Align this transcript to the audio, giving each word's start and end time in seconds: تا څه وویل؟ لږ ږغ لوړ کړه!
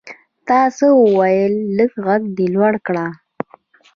تا 0.47 0.59
څه 0.77 0.87
وویل؟ 1.01 1.53
لږ 1.77 1.91
ږغ 2.03 2.21
لوړ 2.53 2.73
کړه! 2.87 3.05